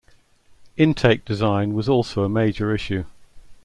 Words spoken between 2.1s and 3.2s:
a major issue.